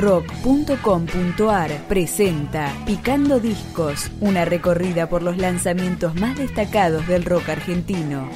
rock.com.ar 0.00 1.86
presenta 1.86 2.72
Picando 2.86 3.38
Discos, 3.38 4.10
una 4.20 4.44
recorrida 4.44 5.08
por 5.08 5.22
los 5.22 5.36
lanzamientos 5.36 6.14
más 6.14 6.38
destacados 6.38 7.06
del 7.06 7.24
rock 7.24 7.50
argentino. 7.50 8.28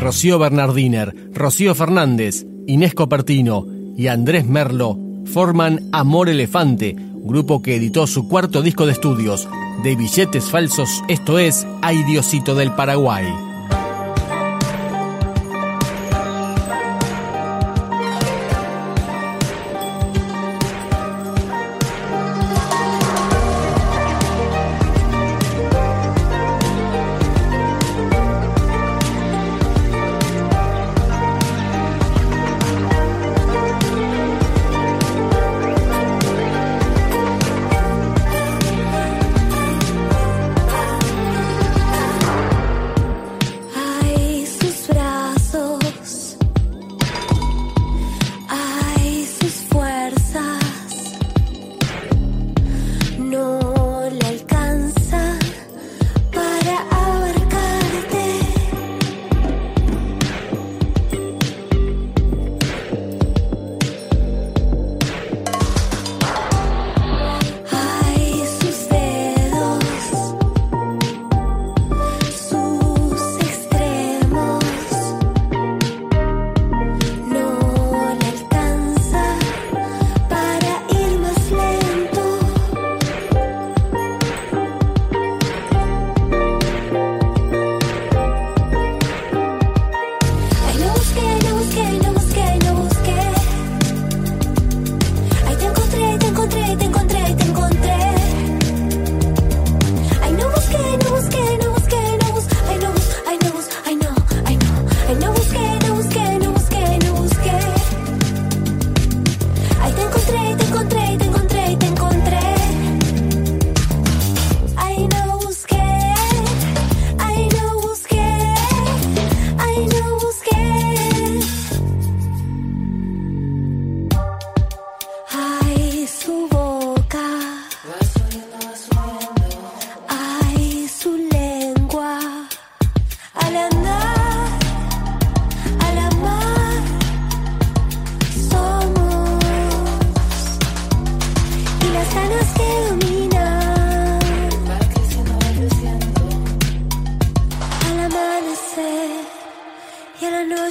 Rocío 0.00 0.38
Bernardiner, 0.38 1.14
Rocío 1.32 1.74
Fernández, 1.74 2.46
Inés 2.66 2.94
Copertino 2.94 3.66
y 3.96 4.08
Andrés 4.08 4.46
Merlo 4.46 4.98
forman 5.26 5.88
Amor 5.92 6.28
Elefante, 6.28 6.96
grupo 6.98 7.62
que 7.62 7.76
editó 7.76 8.06
su 8.06 8.28
cuarto 8.28 8.62
disco 8.62 8.86
de 8.86 8.92
estudios, 8.92 9.48
de 9.82 9.94
billetes 9.96 10.44
falsos, 10.44 11.02
esto 11.08 11.38
es, 11.38 11.66
Ay 11.82 12.02
Diosito 12.04 12.54
del 12.54 12.72
Paraguay. 12.72 13.43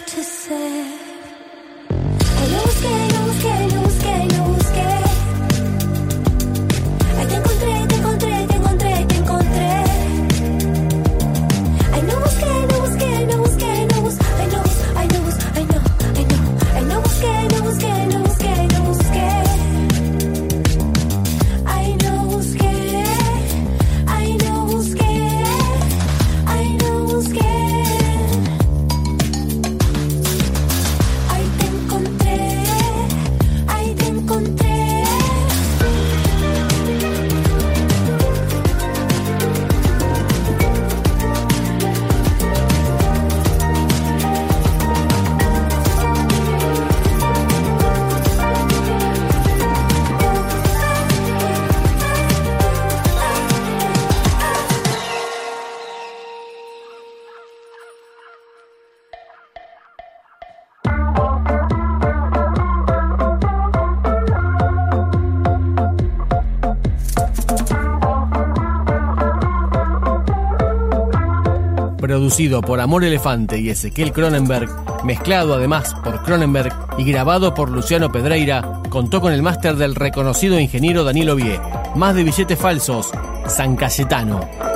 to 0.06 0.24
say. 0.24 1.03
producido 72.24 72.62
por 72.62 72.80
Amor 72.80 73.04
Elefante 73.04 73.60
y 73.60 73.70
Ezequiel 73.70 74.14
Cronenberg, 74.14 74.70
mezclado 75.04 75.56
además 75.56 75.94
por 76.06 76.24
Cronenberg 76.24 76.74
y 76.98 77.04
grabado 77.04 77.54
por 77.54 77.70
Luciano 77.70 78.14
Pedreira, 78.14 78.80
contó 78.90 79.20
con 79.20 79.34
el 79.34 79.42
máster 79.42 79.76
del 79.76 79.94
reconocido 79.94 80.58
ingeniero 80.58 81.04
Danilo 81.04 81.36
Vie. 81.36 81.60
Más 81.96 82.16
de 82.16 82.24
billetes 82.24 82.58
falsos, 82.58 83.12
San 83.46 83.76
Cayetano. 83.76 84.73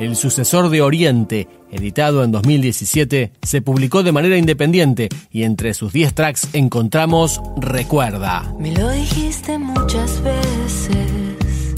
El 0.00 0.16
sucesor 0.16 0.70
de 0.70 0.80
Oriente, 0.80 1.46
editado 1.70 2.24
en 2.24 2.32
2017, 2.32 3.32
se 3.42 3.60
publicó 3.60 4.02
de 4.02 4.12
manera 4.12 4.38
independiente 4.38 5.10
y 5.30 5.42
entre 5.42 5.74
sus 5.74 5.92
10 5.92 6.14
tracks 6.14 6.48
encontramos 6.54 7.42
Recuerda. 7.58 8.50
Me 8.58 8.72
lo 8.72 8.88
dijiste 8.88 9.58
muchas 9.58 10.22
veces. 10.22 11.74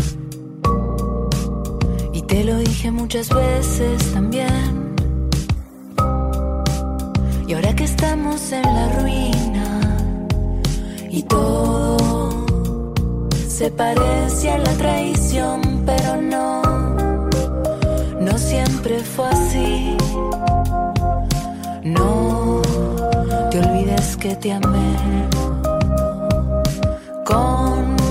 Y 2.12 2.22
te 2.22 2.44
lo 2.44 2.58
dije 2.58 2.92
muchas 2.92 3.28
veces 3.28 4.12
también. 4.12 4.94
Y 7.48 7.54
ahora 7.54 7.74
que 7.74 7.84
estamos 7.84 8.52
en 8.52 8.62
la 8.62 9.00
ruina 9.00 10.06
y 11.10 11.24
todo 11.24 12.46
se 13.48 13.68
parece 13.72 14.50
a 14.50 14.58
la 14.58 14.72
traición, 14.74 15.82
pero 15.84 16.22
no, 16.22 16.61
no 18.32 18.38
siempre 18.38 18.98
fue 19.00 19.28
así. 19.28 19.94
No 21.84 22.62
te 23.50 23.58
olvides 23.58 24.16
que 24.16 24.34
te 24.36 24.52
amé. 24.52 25.28
Con 27.26 28.01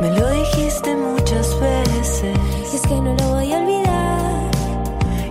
me 0.00 0.10
lo 0.12 0.28
dijiste 0.30 0.94
muchas 0.96 1.58
veces. 1.60 2.38
Y 2.72 2.76
es 2.76 2.82
que 2.82 3.00
no 3.00 3.14
lo 3.14 3.28
voy 3.34 3.52
a 3.52 3.58
olvidar. 3.58 4.50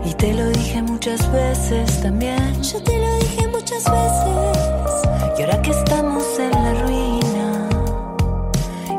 Y 0.05 0.13
te 0.13 0.33
lo 0.33 0.49
dije 0.49 0.81
muchas 0.81 1.31
veces 1.31 2.01
también. 2.01 2.61
Yo 2.61 2.81
te 2.83 2.97
lo 2.97 3.15
dije 3.17 3.47
muchas 3.47 3.83
veces. 3.83 5.37
Y 5.37 5.41
ahora 5.41 5.61
que 5.61 5.71
estamos 5.71 6.25
en 6.39 6.51
la 6.51 6.73
ruina 6.81 7.69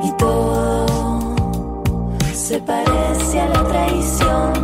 y 0.02 0.11
todo 0.12 0.87
se 2.33 2.61
parece 2.61 3.40
a 3.40 3.49
la 3.49 3.64
traición. 3.64 4.58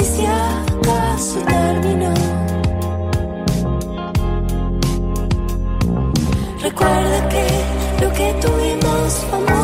Y 0.00 0.04
si 0.04 0.26
acaso 0.26 1.38
terminó. 1.46 2.14
Recuerda 6.62 7.28
que 7.28 8.04
lo 8.04 8.12
que 8.12 8.34
tuvimos 8.40 9.14
fue. 9.30 9.59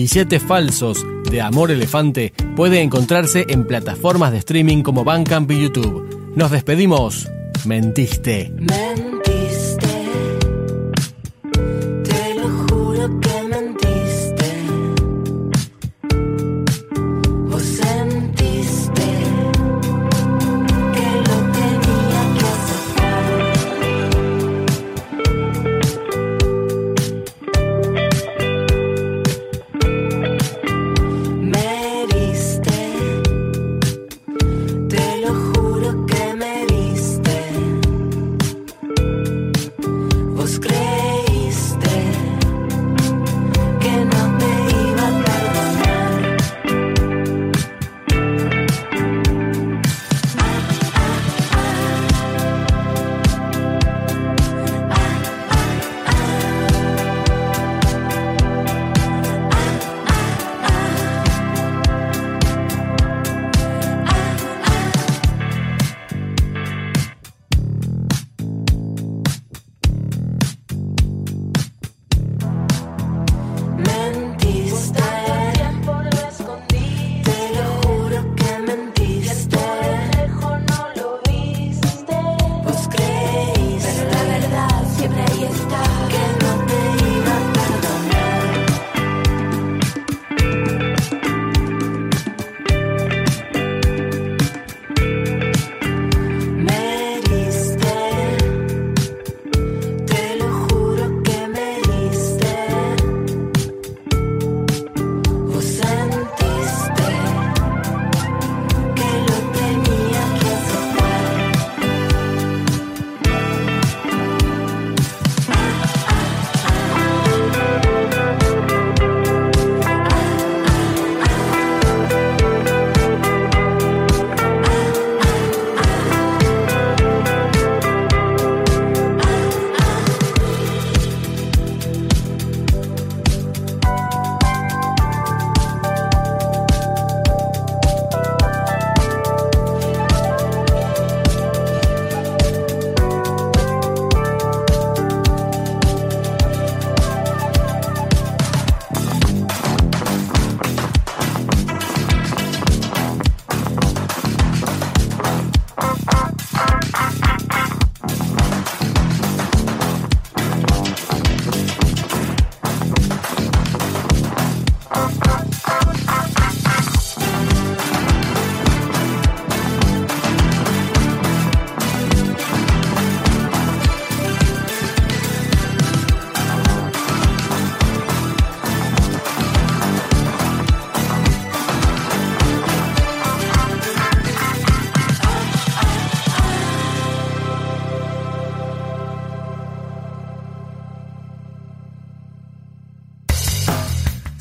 Billetes 0.00 0.42
falsos 0.42 1.04
de 1.30 1.42
Amor 1.42 1.70
Elefante 1.70 2.32
puede 2.56 2.80
encontrarse 2.80 3.44
en 3.50 3.66
plataformas 3.66 4.32
de 4.32 4.38
streaming 4.38 4.82
como 4.82 5.04
Bandcamp 5.04 5.50
y 5.50 5.60
YouTube. 5.60 6.32
Nos 6.34 6.50
despedimos. 6.50 7.28
Mentiste. 7.66 8.50
Mentiste, 8.56 9.09